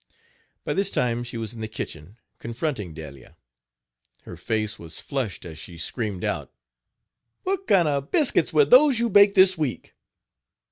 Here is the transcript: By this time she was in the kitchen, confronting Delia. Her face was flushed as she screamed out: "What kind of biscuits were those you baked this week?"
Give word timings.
By 0.63 0.73
this 0.73 0.89
time 0.89 1.23
she 1.23 1.37
was 1.37 1.53
in 1.53 1.61
the 1.61 1.67
kitchen, 1.67 2.17
confronting 2.39 2.95
Delia. 2.95 3.37
Her 4.23 4.35
face 4.35 4.79
was 4.79 4.99
flushed 4.99 5.45
as 5.45 5.59
she 5.59 5.77
screamed 5.77 6.23
out: 6.23 6.51
"What 7.43 7.67
kind 7.67 7.87
of 7.87 8.09
biscuits 8.09 8.51
were 8.51 8.65
those 8.65 8.97
you 8.97 9.11
baked 9.11 9.35
this 9.35 9.59
week?" 9.59 9.93